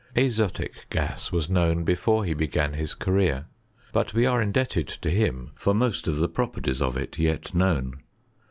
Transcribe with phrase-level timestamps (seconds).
[0.15, 1.83] Azotic gas was known.
[1.83, 3.45] before he began bis career;
[3.93, 8.01] but we are Indebted to him for most of the properties of it yet known.